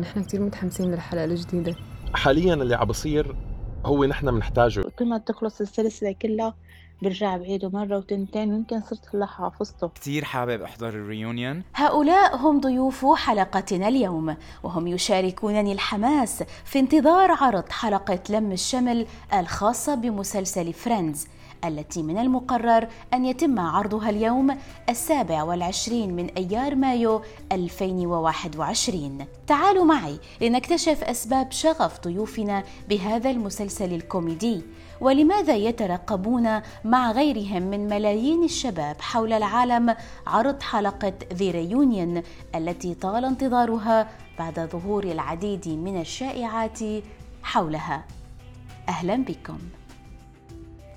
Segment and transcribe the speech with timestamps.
[0.00, 1.76] نحن كتير متحمسين للحلقة الجديدة.
[2.14, 3.36] حاليا اللي عم بصير
[3.84, 4.80] هو نحن بنحتاجه.
[4.98, 6.54] كل ما تخلص السلسلة كلها
[7.02, 9.88] برجع بعيده مرة وتنتين ويمكن صرت هلا حافظته.
[9.88, 17.68] كتير حابب أحضر الريونيون هؤلاء هم ضيوف حلقتنا اليوم وهم يشاركونني الحماس في انتظار عرض
[17.68, 21.28] حلقة لم الشمل الخاصة بمسلسل فريندز
[21.64, 24.56] التي من المقرر أن يتم عرضها اليوم
[24.88, 27.22] السابع والعشرين من أيار مايو
[27.52, 34.62] 2021 تعالوا معي لنكتشف أسباب شغف ضيوفنا بهذا المسلسل الكوميدي
[35.00, 39.96] ولماذا يترقبون مع غيرهم من ملايين الشباب حول العالم
[40.26, 42.22] عرض حلقة The Reunion
[42.54, 46.78] التي طال انتظارها بعد ظهور العديد من الشائعات
[47.42, 48.04] حولها.
[48.88, 49.58] أهلا بكم.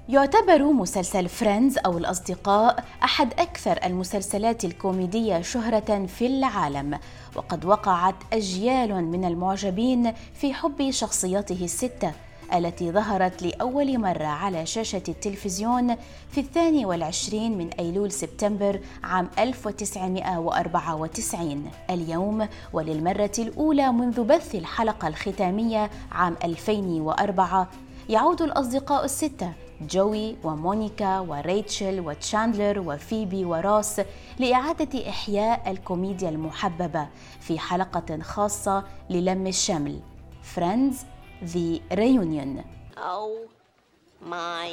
[0.09, 6.99] يعتبر مسلسل Friends أو الأصدقاء أحد أكثر المسلسلات الكوميدية شهرة في العالم
[7.35, 12.12] وقد وقعت أجيال من المعجبين في حب شخصياته الستة
[12.53, 15.96] التي ظهرت لأول مرة على شاشة التلفزيون
[16.31, 25.90] في الثاني والعشرين من أيلول سبتمبر عام 1994 اليوم وللمرة الأولى منذ بث الحلقة الختامية
[26.12, 27.68] عام 2004
[28.09, 29.54] يعود الأصدقاء الستة
[29.87, 34.01] جوي ومونيكا وريتشل وتشاندلر وفيبي وروس
[34.40, 37.07] لإعادة إحياء الكوميديا المحببة
[37.40, 39.99] في حلقة خاصة للم الشمل.
[40.43, 41.05] Friends
[41.43, 42.63] The Reunion
[42.98, 43.49] Oh
[44.31, 44.70] my.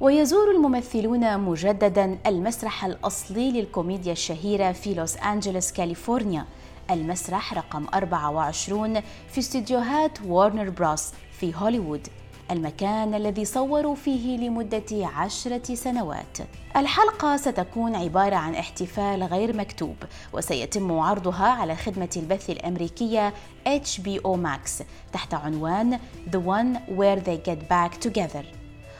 [0.00, 6.46] ويزور الممثلون مجددا المسرح الأصلي للكوميديا الشهيرة في لوس أنجلوس كاليفورنيا.
[6.90, 12.08] المسرح رقم 24 في استديوهات وارنر بروس في هوليوود.
[12.50, 16.38] المكان الذي صوروا فيه لمدة عشرة سنوات.
[16.76, 19.96] الحلقة ستكون عبارة عن احتفال غير مكتوب
[20.32, 23.32] وسيتم عرضها على خدمة البث الأمريكية
[23.66, 25.98] HBO Max تحت عنوان
[26.30, 28.44] The One Where They Get Back Together.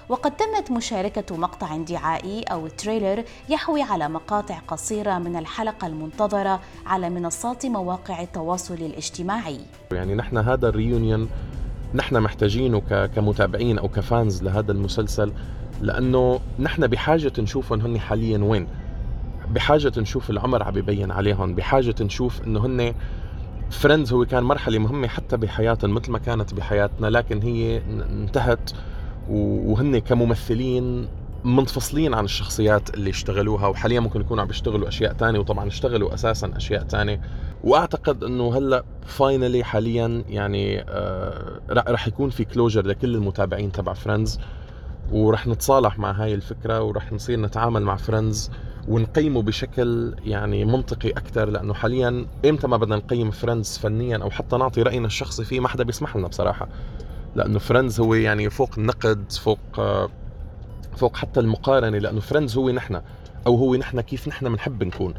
[0.09, 7.11] وقد تمت مشاركة مقطع دعائي أو تريلر يحوي على مقاطع قصيرة من الحلقة المنتظرة على
[7.11, 9.61] منصات مواقع التواصل الاجتماعي.
[9.93, 11.29] يعني نحن هذا الريونيون
[11.95, 12.81] نحن محتاجينه
[13.17, 15.33] كمتابعين أو ك fans لهذا المسلسل
[15.81, 18.67] لأنه نحن بحاجة نشوفهم هن حاليا وين.
[19.51, 21.55] بحاجة نشوف العمر عم ببين عليهم.
[21.55, 22.95] بحاجة نشوف إنه هن
[23.71, 28.71] Friends هو كان مرحلة مهمة حتى بحياتهم مثل ما كانت بحياتنا لكن هي انتهت
[29.31, 31.09] وهن كممثلين
[31.47, 36.53] منفصلين عن الشخصيات اللي اشتغلوها وحاليا ممكن يكونوا عم بيشتغلوا أشياء تانية وطبعا اشتغلوا أساسا
[36.57, 37.21] أشياء تانية.
[37.65, 44.41] وأعتقد إنه هلأ finally حاليا يعني آه رح- يكون في closure لكل المتابعين تبع Friends
[45.13, 48.51] ورح نتصالح مع هاي الفكرة ورح نصير نتعامل مع Friends
[48.89, 54.57] ونقيمه بشكل يعني منطقي أكثر لأنه حاليا إمتى ما بدنا نقيم Friends فنيا أو حتى
[54.57, 56.69] نعطي رأينا الشخصي فيه ما حدا بيسمح لنا بصراحة.
[57.37, 60.09] لأنه Friends هو يعني فوق النقد فوق آه
[60.97, 63.01] فوق حتى المقارنة لأنه Friends هو نحن
[63.47, 65.15] أو هو نحن كيف نحن بنحب نكون.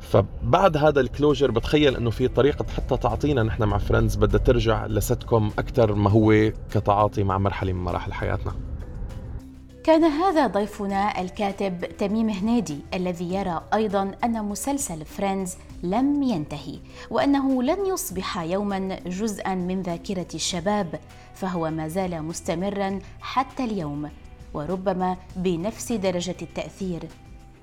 [0.00, 4.86] فبعد هذا ال closure بتخيل إنه في طريقة حتى تعاطينا نحن مع Friends بدها ترجع
[4.86, 8.52] لستكم أكثر ما هو كتعاطي مع مرحلة من مراحل حياتنا.
[9.84, 16.78] كان هذا ضيفنا الكاتب تميم هنيدي الذي يرى أيضا أن مسلسل Friends لم ينتهي
[17.10, 21.00] وأنه لن يصبح يوما جزءا من ذاكرة الشباب
[21.34, 24.10] فهو ما زال مستمرا حتى اليوم.
[24.56, 27.00] وربما بنفس درجة التأثير.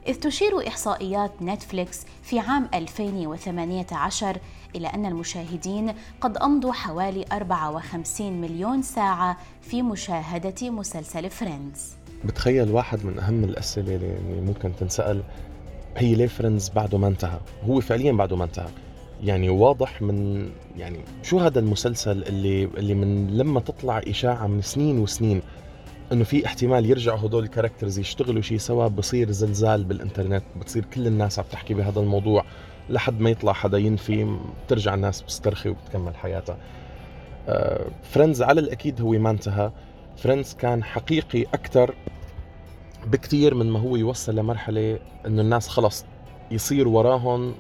[0.08, 4.38] إذ تشير إحصائيات نتفليكس في عام 2018
[4.76, 11.94] إلى أن المشاهدين قد أمضوا حوالي 54 مليون ساعة في مشاهدة مسلسل Friends.
[12.26, 15.24] بتخيل واحد من أهم الأسئلة اللي ممكن تنسأل
[15.98, 17.40] هي ليه Friends بعده ما انتهى؟
[17.70, 18.70] هو فعليا بعده ما انتهى.
[19.24, 25.00] يعني واضح من يعني شو هذا المسلسل اللي اللي من لما تطلع إشاعة من سنين
[25.00, 25.42] وسنين؟
[26.14, 31.08] إنه في احتمال يرجعوا هدول ال characters يشتغلوا شيء سوا بصير زلزال بالإنترنت بتصير كل
[31.08, 32.46] الناس عم تحكي بهذا الموضوع
[32.90, 36.58] لحد ما يطلع حدا ينفي بترجع الناس بتسترخي وبتكمل حياتها
[38.04, 39.72] Friends على الأكيد هو ما انتهى
[40.18, 41.96] Friends كان حقيقي أكثر
[43.08, 46.06] بكثير من ما هو يوصل لمرحلة إنه الناس خلص
[46.52, 47.54] يصير وراهم.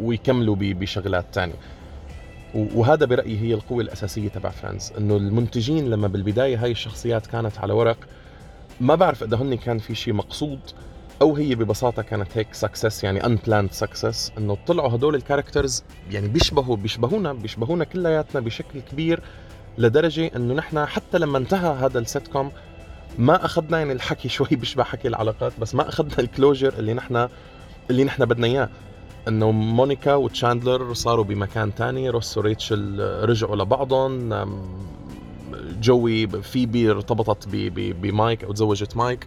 [0.00, 0.56] ويكملوا.
[0.58, 1.56] بشغلات تانية و-
[2.56, 7.72] وهذا برأيي هي القوة الأساسية تبع Friends إنه المنتجين لما بالبداية هاي الشخصيات كانت على
[7.72, 7.98] ورق
[8.80, 10.60] ما بعرف إذا هن كان في شيء مقصود
[11.22, 16.28] أو هي ببساطة كانت هيك success يعني unplanned success إنه طلعوا هدول ال characters يعني
[16.28, 19.20] بيشبهوا بيشبهونا بيشبهونا كلياتنا بشكل كبير
[19.78, 22.52] لدرجة إنه نحن حتى لما انتهى هذا السيت كوم
[23.18, 27.28] ما أخذنا يعني الحكي شوي بيشبه حكي العلاقات بس ما أخذنا ال closure اللي نحن
[27.90, 28.68] اللي نحن بدنا إياه.
[29.28, 34.34] إنه مونيكا وتشاندلر صاروا بمكان تاني روس وريتشل رجعوا لبعضهم.
[35.80, 39.26] جوي فيبي ارتبطت بمايك أو تزوجت مايك.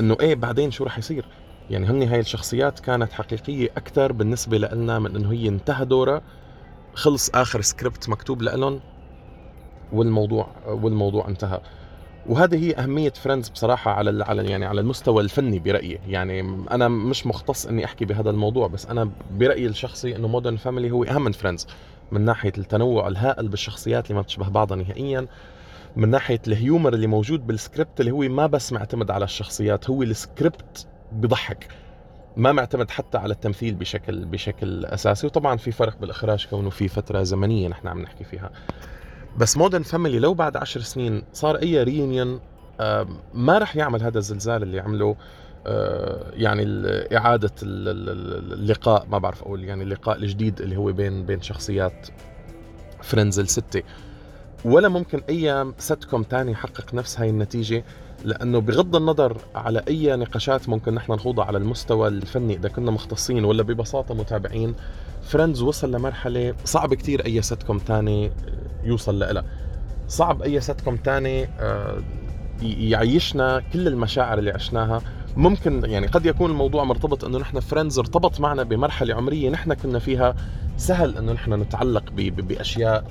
[0.00, 1.24] إنه إيه بعدين شو رح يصير؟
[1.70, 6.22] يعني هن هاي الشخصيات كانت حقيقية أكثر بالنسبة لنا من إنه هي انتهى دورها.
[6.94, 8.80] خلص آخر سكريبت مكتوب لهم
[9.92, 11.60] والموضوع والموضوع انتهى.
[12.26, 16.00] وهذه هي أهمية Friends بصراحة على على يعني على المستوى الفني برأيي.
[16.08, 16.40] يعني
[16.70, 21.04] أنا مش مختص إني أحكي بهذا الموضوع بس أنا برأيي الشخصي إنه Modern Family هو
[21.04, 21.66] أهم من Friends
[22.12, 25.26] من ناحية التنوع الهائل بالشخصيات اللي ما بتشبه بعضها نهائيا
[25.96, 30.02] من ناحية ال humor اللي موجود بالسكريبت اللي هو ما بس معتمد على الشخصيات هو
[30.02, 31.68] السكريبت بضحك.
[32.36, 35.26] ما معتمد حتى على التمثيل بشكل بشكل أساسي.
[35.26, 38.50] وطبعا في فرق بالإخراج كونه في فترة زمنية نحن عم نحكي فيها.
[39.38, 42.40] بس Modern Family لو بعد عشر سنين صار أي reunion
[43.34, 45.16] ما رح يعمل هذا الزلزال اللي عمله
[45.66, 47.12] آه، يعني ال-
[48.52, 52.08] اللقاء ما بعرف أقول يعني اللقاء الجديد اللي هو بين بين شخصيات
[53.02, 53.82] Friends الستة.
[54.64, 57.84] ولا ممكن أي سيت كوم تاني يحقق نفس هاي النتيجة
[58.24, 63.44] لأنه بغض النظر على أي نقاشات ممكن نحن نخوضها على المستوى الفني إذا كنا مختصين
[63.44, 64.74] ولا ببساطة متابعين
[65.22, 68.30] Friends وصل لمرحلة صعب كتير أي سيت كوم تاني
[68.84, 69.44] يوصل لها
[70.08, 71.96] صعب أي سيت كوم تاني آه،
[72.62, 75.00] ي- يعيشنا كل المشاعر اللي عشناها.
[75.36, 79.98] ممكن يعني قد يكون الموضوع مرتبط إنه نحن Friends ارتبط معنا بمرحلة عمرية نحن كنا
[79.98, 80.34] فيها.
[80.76, 83.04] سهل إنه نحن نتعلق بأشياء.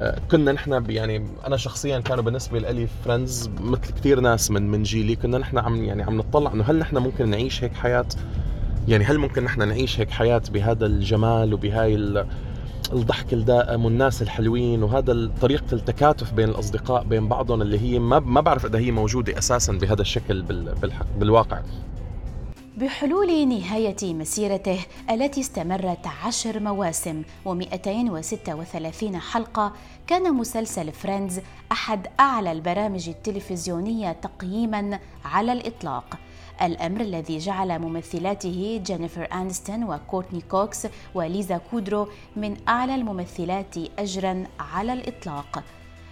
[0.00, 4.82] آه، كنا نحن يعني أنا شخصيا كانوا بالنسبة لي فريندز مثل كثير ناس من من
[4.82, 5.16] جيلي.
[5.16, 8.06] كنا نحن عم يعني عم نطلع إنه هل نحن ممكن نعيش هيك حياة؟
[8.88, 11.94] يعني هل ممكن نحن نعيش هيك حياة بهذا الجمال وبهاي
[12.92, 18.40] الضحك الدائم والناس الحلوين وهذا طريقة التكاتف بين الأصدقاء بين بعضهم اللي هي ما ما
[18.40, 20.42] بعرف إذا هي موجودة أساسا بهذا الشكل
[21.18, 21.60] بالواقع.
[22.76, 24.78] بحلول نهاية مسيرته
[25.10, 29.72] التي استمرت عشر مواسم و236 حلقة
[30.06, 31.40] كان مسلسل Friends
[31.72, 36.18] أحد أعلى البرامج التلفزيونية تقييما على الإطلاق.
[36.62, 44.92] الأمر الذي جعل ممثلاته جينيفر أنستون وكورتني كوكس وليزا كودرو من أعلى الممثلات أجرا على
[44.92, 45.64] الإطلاق.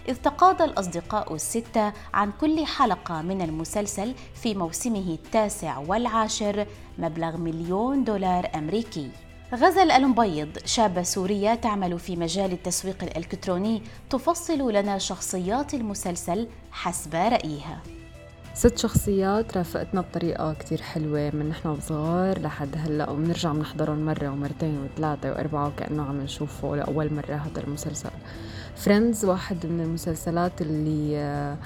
[0.09, 6.67] إذ تقاضى الأصدقاء الستة عن كل حلقة من المسلسل في موسمه التاسع والعاشر
[6.99, 9.11] مبلغ مليون دولار أمريكي.
[9.55, 18.00] غزل المبيض شابة سورية تعمل في مجال التسويق الإلكتروني تفصل لنا شخصيات المسلسل حسب رأيها.
[18.55, 24.79] ست شخصيات رافقتنا بطريقة كتير حلوة من نحن وصغار لحد هلأ وبنرجع بنحضرهم مرة ومرتين
[24.85, 28.11] وثلاثة وأربعة وكأنه عم نشوفه لأول مرة هذا المسلسل.
[28.77, 31.57] فريندز واحد من المسلسلات اللي آه،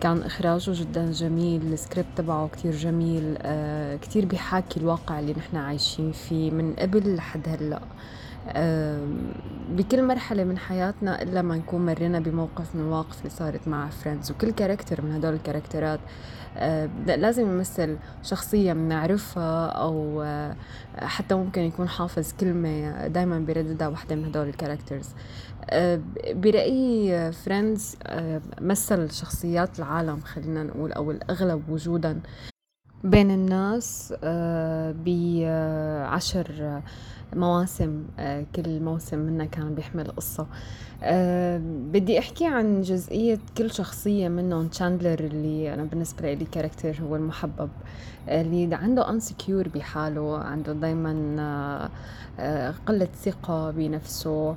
[0.00, 6.12] كان إخراجه جدا جميل السكريبت تبعه كتير جميل آه، كتير بيحاكي الواقع اللي نحن عايشين
[6.12, 7.80] فيه من قبل لحد هلأ.
[9.70, 14.30] بكل مرحلة من حياتنا إلا ما نكون مرينا بموقف من المواقف اللي صارت مع Friends
[14.30, 16.00] وكل character من هدول الكاركترات
[17.06, 20.24] لازم يمثل شخصية بنعرفها أو
[20.96, 25.08] حتى ممكن يكون حافظ كلمة دايما بيرددها وحدة من هدول ال characters
[26.30, 27.96] برأيي Friends
[28.60, 32.20] مثل شخصيات العالم خلينا نقول أو الأغلب وجودا
[33.04, 36.82] بين الناس آه، بعشر
[37.34, 40.46] مواسم آه، كل موسم منها كان بيحمل قصة.
[41.02, 47.16] آه، بدي أحكي عن جزئية كل شخصية منهم تشاندلر اللي أنا بالنسبة لي character هو
[47.16, 47.70] المحبب
[48.28, 51.90] آه، اللي عنده insecure بحاله عنده دايما
[52.86, 54.56] قلة ثقة بنفسه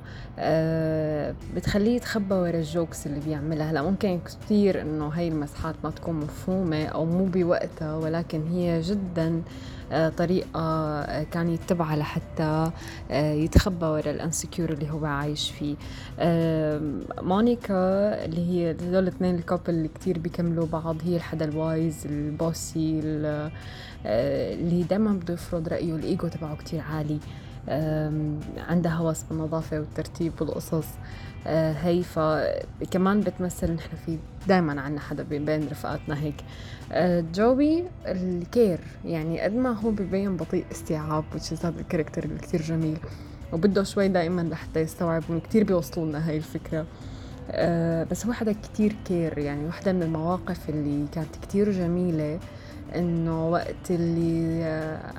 [1.56, 3.70] بتخليه يتخبى ورا ال jokes اللي بيعملها.
[3.70, 9.28] هلا ممكن كثير إنه هاي المزحات ما تكون مفهومة أو مو بوقتها ولكن هي جدا
[9.28, 9.42] آه،
[10.16, 12.70] طريقة آه، كان يتبعها لحتى
[13.10, 15.76] آه، يتخبى ورا ال insecure اللي هو عايش فيه.
[16.18, 16.80] آه،
[17.20, 17.74] مونيكا
[18.24, 22.22] اللي هي هدول الاثنين ال couple اللي كتير بيكملوا بعض هي الحدا ال wise ال
[22.22, 23.50] bossy ال-
[24.06, 27.18] آه، اللي دايما بده يفرض رأيه الإيجو تبعه كتير عالي.
[28.68, 30.74] عندها هوس بالنظافة والترتيب والقصص.
[30.74, 31.35] آه،
[31.72, 36.34] هي فكمان بتمثل نحن في دايما عنا حدا بي- بين رفقاتنا هيك.
[36.92, 42.24] آه، جوي ال care يعني قد ما هو ببين بطيء استيعاب which هذا ال character
[42.24, 42.98] اللي كتير جميل
[43.52, 46.86] وبده شوي دائما لحتى يستوعب كتير بيوصلوا لنا هاي الفكرة.
[47.50, 52.38] آه، بس هو حدا كتير care يعني واحدة من المواقف اللي كانت كتير جميلة
[52.96, 55.12] إنه وقت اللي آه،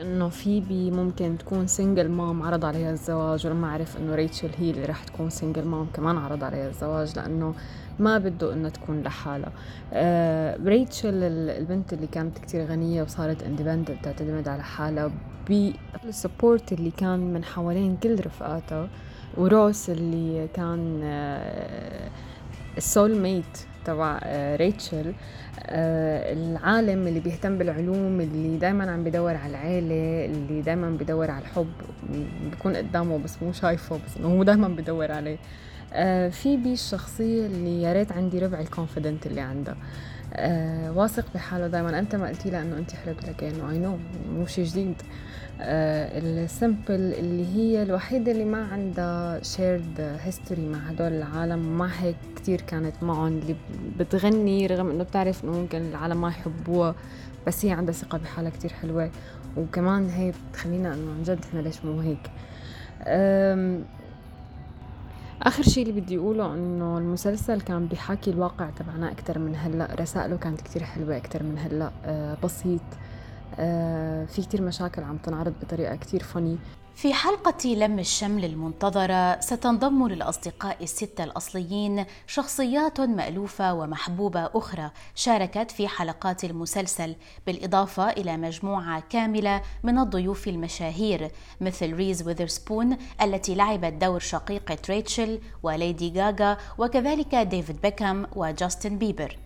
[0.00, 4.84] إنه فيبي ممكن تكون single mom عرض عليها الزواج ولما عرف إنه ريتشل هي اللي
[4.84, 7.54] رح تكون single mom كمان عرض عليها الزواج لأنه
[7.98, 9.52] ما بده انها تكون لحالها.
[9.92, 15.10] آه ريتشل البنت اللي كانت كتير غنية وصارت independent تعتمد على حالها
[15.48, 18.88] بال support اللي كان من حوالين كل رفقاتها
[19.36, 22.10] وروس اللي كان آه
[22.76, 23.58] ال soulmate
[23.88, 25.12] تبع آه ريتشل
[25.66, 31.42] آه العالم اللي بيهتم بالعلوم اللي دايما عم بدور على العيلة اللي دايما بدور على
[31.42, 31.72] الحب
[32.50, 35.38] بيكون قدامه بس مو شايفه بس انه هو دايما بدور عليه.
[35.92, 39.76] آه فيبي الشخصية اللي يا ريت عندي ربع ال confidence اللي عندها
[40.90, 43.96] واثق بحاله دائما أنت ما قلتي لها إنه أنت حلو لك انه I know
[44.32, 45.02] مو شيء جديد.
[45.60, 52.16] ال simple اللي هي الوحيدة اللي ما عندها shared history مع هدول العالم ما هيك
[52.36, 53.56] كتير كانت معهم اللي
[53.98, 56.94] بتغني رغم إنه بتعرف إنه ممكن العالم ما يحبوها
[57.46, 59.10] بس هي عندها ثقة بحالها كتير حلوة.
[59.56, 62.30] وكمان هي بتخلينا إنه عن جد إحنا ليش مو هيك.
[65.42, 70.36] آخر شيء اللي بدي أقوله إنه المسلسل كان بيحاكي الواقع تبعنا أكثر من هلأ رسائله
[70.36, 72.80] كانت كتير حلوة أكثر من هلأ أه بسيط.
[74.26, 76.58] في كتير مشاكل عم تنعرض بطريقة كتير فني
[76.94, 85.88] في حلقة لم الشمل المنتظرة ستنضم للأصدقاء الستة الأصليين شخصيات مألوفة ومحبوبة أخرى شاركت في
[85.88, 94.20] حلقات المسلسل بالإضافة إلى مجموعة كاملة من الضيوف المشاهير مثل ريز ويذرسبون التي لعبت دور
[94.20, 99.36] شقيقة ريتشل وليدي غاغا وكذلك ديفيد بيكهام وجاستن بيبر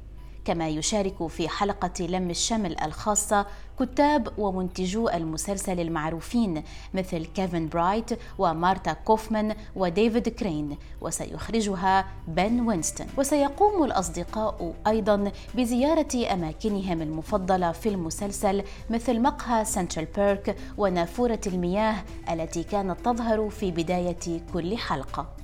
[0.44, 3.46] كما يشارك في حلقة لم الشمل الخاصة
[3.80, 6.62] كتاب ومنتجو المسلسل المعروفين
[6.94, 13.06] مثل كيفن برايت ومارتا كوفمان وديفيد كرين وسيخرجها بن وينستون.
[13.18, 22.62] وسيقوم الأصدقاء أيضا بزيارة أماكنهم المفضلة في المسلسل مثل مقهى سنترال بيرك ونافورة المياه التي
[22.62, 25.41] كانت تظهر في بداية كل حلقة.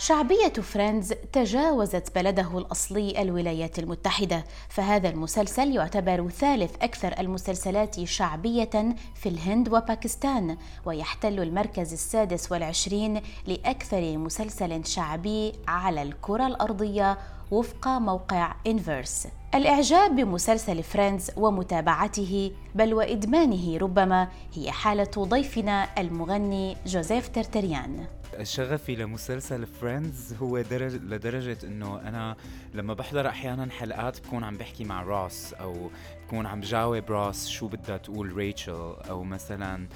[0.00, 9.28] شعبية فريندز تجاوزت بلده الأصلي الولايات المتحدة فهذا المسلسل يعتبر ثالث أكثر المسلسلات شعبية في
[9.28, 17.18] الهند وباكستان ويحتل المركز السادس والعشرين لأكثر مسلسل شعبي على الكرة الأرضية
[17.50, 27.28] وفق موقع إنفيرس الإعجاب بمسلسل فريندز ومتابعته بل وإدمانه ربما هي حالة ضيفنا المغني جوزيف
[27.28, 28.06] ترتريان.
[28.42, 32.36] شغفي لمسلسل فريندز هو درج لدرجة إنه أنا
[32.74, 35.90] لما بحضر أحيانا حلقات بكون عم بحكي مع راس أو
[36.26, 39.88] بكون عم جاوب راس شو بدها تقول ريتشل أو مثلا آه،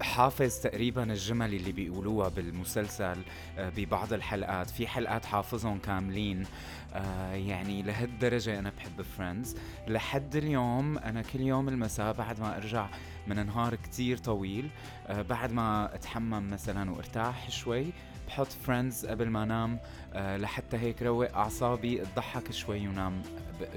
[0.00, 3.16] حافظ تقريبا الجمل اللي بيقولوها بالمسلسل
[3.58, 4.70] آه، ببعض الحلقات.
[4.70, 6.46] في حلقات حافظهم كاملين.
[6.94, 9.56] آه يعني لهالدرجة أنا بحب فريندز
[9.88, 12.88] لحد اليوم أنا كل يوم المساء بعد ما أرجع
[13.26, 14.70] من نهار كتير طويل
[15.06, 17.86] آه بعد ما أتحمم مثلا وأرتاح شوي
[18.26, 19.78] بحط فريندز قبل ما أنام.
[20.14, 23.22] آه لحتى هيك روق أعصابي اضحك شوي ونام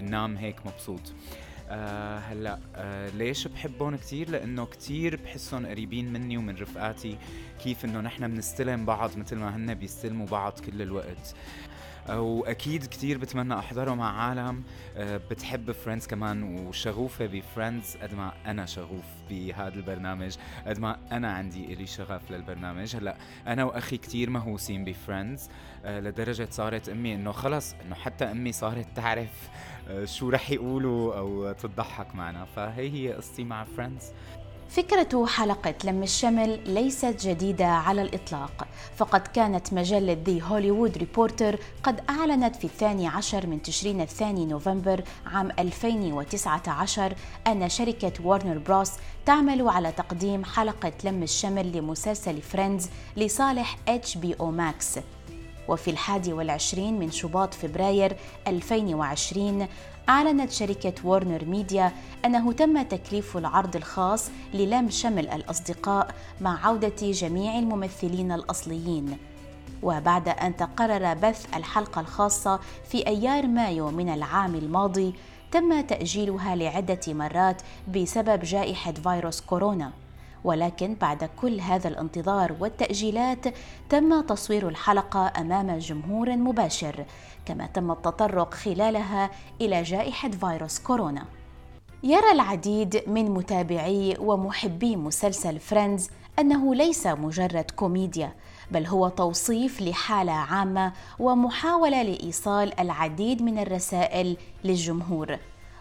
[0.02, 1.14] نام هيك مبسوط.
[1.74, 7.18] آه هلا آه ليش بحبهم كتير؟ لأنه كتير بحسهم قريبين مني ومن رفقاتي
[7.64, 11.36] كيف إنه نحن بنستلم بعض مثل ما هن بيستلموا بعض كل الوقت.
[12.20, 14.64] واكيد كثير بتمنى أحضره مع عالم
[14.98, 20.36] آه، بتحب فريندز كمان وشغوفة بفريندز قد ما أنا شغوف بهذا البرنامج
[20.68, 22.96] قد ما أنا عندي إلي شغف للبرنامج.
[22.96, 23.16] هلأ
[23.48, 25.50] أنا وأخي كثير مهووسين بفريندز
[25.86, 29.50] آه، لدرجة صارت أمي إنه خلص إنه حتى أمي صارت تعرف
[29.90, 32.46] آه، شو رح يقولوا أو تضحك معنا.
[32.46, 34.12] فهي هي قصتي مع فريندز
[34.72, 38.68] فكرة حلقة لم الشمل ليست جديدة على الإطلاق.
[38.98, 45.04] فقد كانت مجلة ذي هوليوود ريبورتر قد أعلنت في الثاني عشر من تشرين الثاني نوفمبر
[45.26, 47.16] عام 2019
[47.48, 48.92] أن شركة وارنر بروس
[49.26, 53.78] تعمل على تقديم حلقة لم الشمل لمسلسل فريندز لصالح
[54.40, 55.00] أو ماكس
[55.68, 58.16] وفي الحادي والعشرين من شباط فبراير
[58.48, 59.68] 2020
[60.10, 61.92] أعلنت شركة وورنر ميديا
[62.26, 69.18] أنه تم تكليف العرض الخاص للم شمل الأصدقاء مع عودة جميع الممثلين الأصليين.
[69.84, 75.14] وبعد أن تقرر بث الحلقة الخاصة في أيار مايو من العام الماضي
[75.52, 77.62] تم تأجيلها لعدة مرات
[77.96, 79.92] بسبب جائحة فيروس كورونا.
[80.44, 83.46] ولكن بعد كل هذا الانتظار والتأجيلات
[83.90, 87.06] تم تصوير الحلقة أمام جمهور مباشر
[87.46, 89.32] كما تم التطرق خلالها
[89.62, 91.26] إلى جائحة فيروس كورونا.
[92.04, 98.34] يرى العديد من متابعي ومحبي مسلسل فريندز أنه ليس مجرد كوميديا
[98.72, 105.38] بل هو توصيف لحالة عامة ومحاولة لإيصال العديد من الرسائل للجمهور.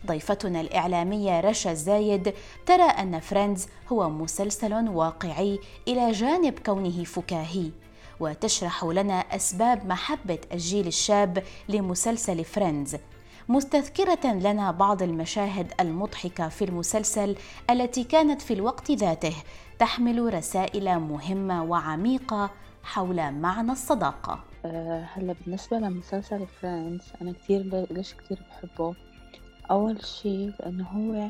[0.07, 2.35] ضيفتنا الإعلامية رشا الزايد
[2.66, 7.71] ترى أن فريندز هو مسلسل واقعي إلى جانب كونه فكاهي
[8.21, 12.97] وتشرح لنا أسباب محبة الجيل الشاب لمسلسل فريندز.
[13.49, 17.37] مستذكرة لنا بعض المشاهد المضحكة في المسلسل
[17.71, 19.35] التي كانت في الوقت ذاته
[19.78, 22.50] تحمل رسائل مهمة وعميقة
[22.83, 24.45] حول معنى الصداقة.
[24.64, 28.95] أه هلا بالنسبة لمسلسل فريندز أنا كتير ليش كتير بحبه؟
[29.71, 31.29] أول شي لأنه هو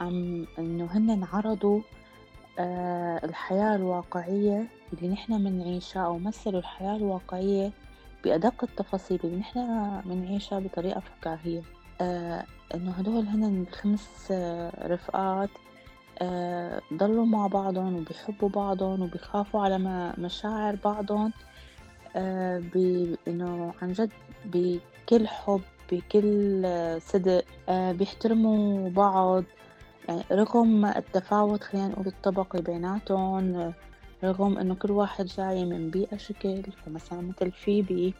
[0.00, 1.80] عم إنه هن عرضوا
[2.58, 7.72] أه الحياة الواقعية اللي نحن منعيشها أو مثلوا الحياة الواقعية
[8.24, 9.58] بأدق التفاصيل اللي نحن
[10.04, 11.62] منعيشها بطريقة فكاهية.
[12.00, 12.44] آه
[12.74, 15.50] إنه هدول هن خمس آه رفقات
[16.22, 19.78] آه ضلوا مع بعضهم وبيحبوا بعضهم وبيخافوا على
[20.18, 21.32] مشاعر بعضهم
[22.16, 22.62] آه
[23.28, 24.10] إنه عن جد
[24.44, 25.60] بكل حب
[25.92, 26.62] بكل
[27.02, 29.44] صدق آه بيحترموا بعض.
[30.08, 33.72] يعني رغم التفاوت خلينا نقول الطبقي بيناتهم
[34.24, 38.14] رغم إنه كل واحد جاي من بيئة شكل فمثلا مثل فيبي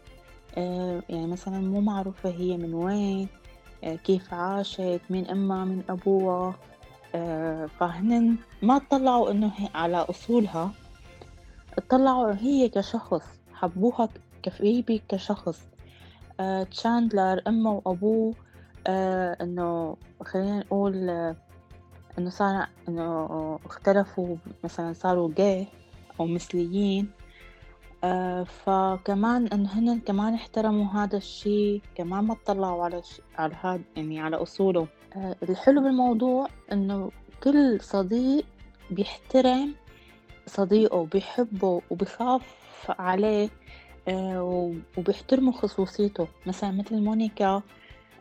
[0.57, 3.27] آه يعني مثلا مو معروفة هي من وين
[3.83, 6.55] آه كيف عاشت مين أمها مين أبوها.
[7.15, 10.71] آه فهن ما اطلعوا إنه على أصولها
[11.77, 13.23] اطلعوا هي كشخص
[13.53, 14.09] حبوها
[14.43, 15.59] كفيبي كشخص.
[16.39, 18.33] آه تشاندلر أمه وأبوه
[18.87, 21.35] آه إنه خلينا نقول آه
[22.19, 25.67] إنه صار إنه اختلفوا مثلا صاروا جاي
[26.19, 27.09] أو مثليين.
[28.45, 33.21] فكمان إن هن كمان احترموا هذا الشي كمان ما اطلعوا على ش...
[33.37, 34.87] على هذا يعني على أصوله.
[35.43, 37.11] الحلو بالموضوع إنه
[37.43, 38.45] كل صديق
[38.91, 39.75] بيحترم
[40.47, 42.41] صديقه وبيحبه وبيخاف
[42.89, 43.49] عليه.
[44.07, 46.27] وبيحترموا خصوصيته.
[46.45, 47.61] مثلا مثل مونيكا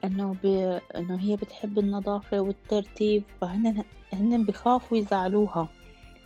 [0.04, 0.64] إنه بي...
[0.96, 5.68] إنه هي بتحب النظافة والترتيب فهن هن بيخافوا يزعلوها.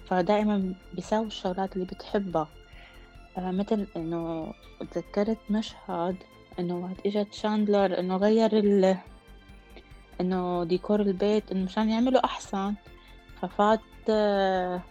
[0.06, 2.48] فدائما بيساوي الشغلات اللي بتحبها.
[3.38, 4.52] آه مثل إنه
[4.90, 6.16] تذكرت مشهد
[6.58, 8.96] إنه وقت اجى شاندلر إنه غير ال
[10.20, 12.74] إنه ديكور البيت إنه مشان يعملوا أحسن.
[13.40, 13.80] ففات
[14.10, 14.82] آه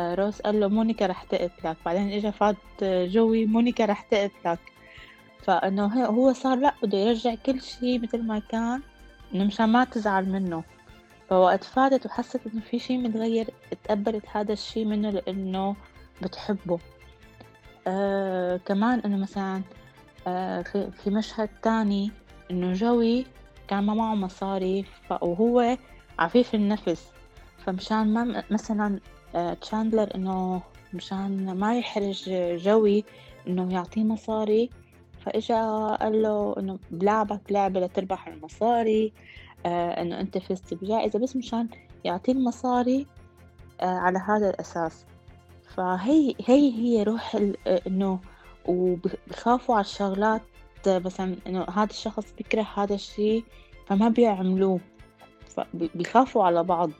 [0.00, 1.76] روس قال له مونيكا رح تقتلك.
[1.86, 4.58] بعدين اجى فات جوي مونيكا رح تقتلك.
[5.42, 8.82] فإنه هو صار لا بده يرجع كل شيء مثل ما كان
[9.34, 10.62] انه مشان ما تزعل منه.
[11.30, 15.76] فوقت فاتت وحست إنه في شي متغير اتقبلت هذا الشي منه لأنه
[16.22, 16.78] بتحبه.
[17.86, 19.62] آه كمان إنه مثلا
[20.26, 22.10] آه في, في مشهد تاني
[22.50, 23.26] إنه جوي
[23.68, 25.76] كان ما معه مصاري وهو
[26.18, 27.06] عفيف النفس.
[27.66, 29.23] فمشان ما مثلا آه
[29.60, 30.62] تشاندلر إنه
[30.94, 33.04] مشان ما يحرج جوي
[33.48, 34.70] إنه يعطيه مصاري
[35.20, 35.60] فإجا
[36.00, 39.12] قال له إنه بلعبك لعبة لتربح المصاري
[39.66, 41.68] آه إنه أنت فزت بجائزة بس مشان
[42.04, 43.06] يعطيه المصاري
[43.80, 45.04] آه على هذا الأساس.
[45.76, 47.36] فهي هي هي روح
[47.86, 48.18] إنه
[48.66, 50.42] وبخافوا على الشغلات
[50.86, 53.44] مثلا إنه هذا الشخص بيكره هذا الشيء
[53.86, 54.80] فما بيعملوه.
[55.48, 56.90] فبيخافوا على بعض.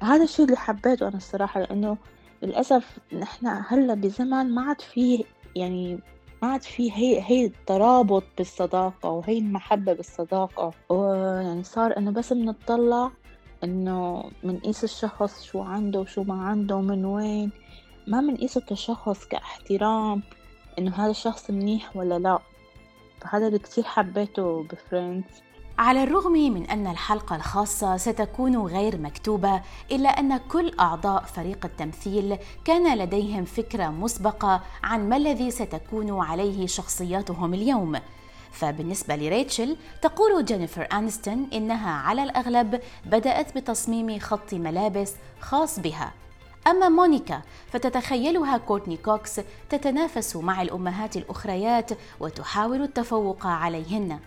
[0.00, 1.96] فهذا الشيء اللي حبيته أنا الصراحة لأنه
[2.42, 5.24] للأسف نحن هلأ بزمن ما عاد فيه
[5.56, 6.00] يعني
[6.42, 10.72] ما عاد في هي هي الترابط بالصداقة وهي المحبة بالصداقة.
[10.88, 13.10] ويعني صار إنه بس بنطلع
[13.64, 17.50] إنه منقيس الشخص شو عنده وشو ما عنده من وين.
[18.06, 20.22] ما منقيسه كشخص كاحترام
[20.78, 22.38] إنه هذا الشخص منيح ولا لا.
[23.20, 25.42] فهذا اللي كتير حبيته بفريندز
[25.78, 29.62] على الرغم من أن الحلقة الخاصة ستكون غير مكتوبة
[29.92, 36.66] إلا أن كل أعضاء فريق التمثيل كان لديهم فكرة مسبقة عن ما الذي ستكون عليه
[36.66, 38.00] شخصياتهم اليوم.
[38.52, 46.12] فبالنسبة لريتشل تقول جينيفر أنستون إنها على الأغلب بدأت بتصميم خط ملابس خاص بها.
[46.66, 54.18] أما مونيكا فتتخيلها كورتني كوكس تتنافس مع الأمهات الأخريات وتحاول التفوق عليهن.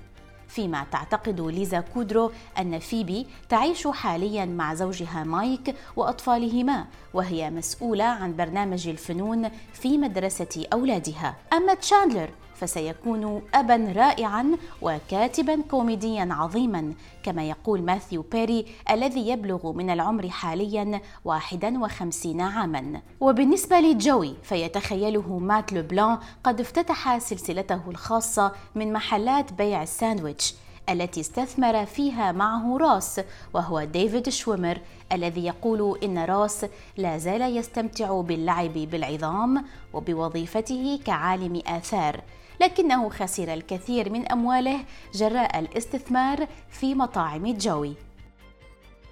[0.51, 8.35] فيما تعتقد ليزا كودرو أن فيبي تعيش حاليا مع زوجها مايك وأطفالهما وهي مسؤولة عن
[8.35, 11.35] برنامج الفنون في مدرسة أولادها.
[11.53, 12.29] أما تشاندلر
[12.61, 16.93] فسيكون أبا رائعا وكاتبا كوميديا عظيما
[17.23, 23.01] كما يقول ماثيو بيري الذي يبلغ من العمر حاليا 51 عاما.
[23.19, 30.55] وبالنسبة لجوي فيتخيله مات لوبلان قد افتتح سلسلته الخاصة من محلات بيع الساندويتش
[30.89, 33.21] التي استثمر فيها معه راس
[33.53, 34.77] وهو ديفيد شويمر
[35.11, 36.65] الذي يقول إن راس
[36.97, 42.21] لا زال يستمتع باللعب بالعظام وبوظيفته كعالم آثار.
[42.61, 44.79] لكنه خسر الكثير من أمواله
[45.13, 47.93] جراء الاستثمار في مطاعم جوي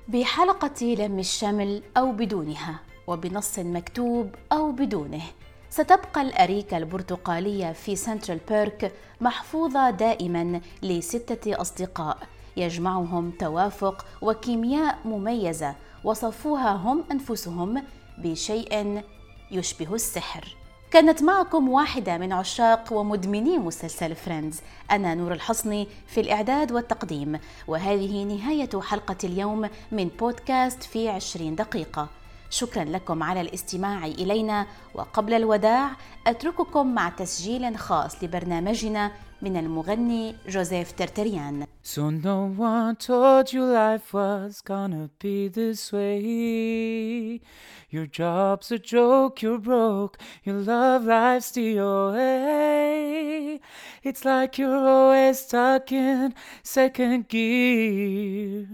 [0.07, 5.21] بحلقة لم الشمل أو بدونها وبنص مكتوب أو بدونه
[5.69, 12.17] ستبقى الأريكة البرتقالية في سنترال بيرك محفوظة دائما لستة أصدقاء
[12.57, 17.83] يجمعهم توافق وكيمياء مميزة وصفوها هم أنفسهم
[18.17, 19.03] بشيء
[19.51, 20.55] يشبه السحر.
[20.91, 27.39] كانت معكم واحدة من عشاق ومدمني مسلسل Friends أنا نور الحصني في الإعداد والتقديم.
[27.67, 32.07] وهذه نهاية حلقة اليوم من بودكاست في عشرين دقيقة.
[32.49, 34.65] شكرا لكم على الاستماع إلينا.
[34.95, 35.91] وقبل الوداع
[36.27, 39.11] أترككم مع تسجيل خاص لبرنامجنا
[39.42, 47.42] من المغني جوزيف ترتريان So no one told you life was gonna be this way.
[47.90, 53.60] Your job's a joke, you're broke, your love life's DOA.
[54.01, 56.33] it's like you're always stuck in
[56.63, 58.67] second gear.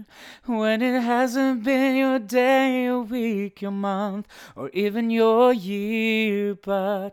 [0.44, 6.54] When it hasn't been your day, your week, your month, or even your year.
[6.54, 7.10] But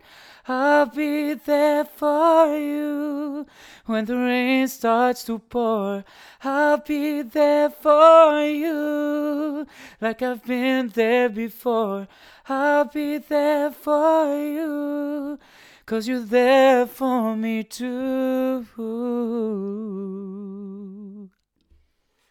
[0.47, 3.47] I'll be there for you
[3.85, 6.03] when the rain starts to pour.
[6.43, 9.65] I'll be there for you
[10.01, 12.07] like I've been there before.
[12.47, 15.39] I'll be there for you.
[15.85, 18.65] Cause you're there for me too.